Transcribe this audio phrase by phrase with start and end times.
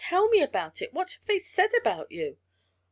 [0.03, 0.95] "Tell me about it.
[0.95, 2.39] What have they said to you?"